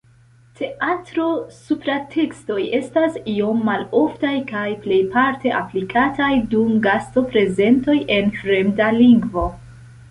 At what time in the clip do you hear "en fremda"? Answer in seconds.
8.21-8.95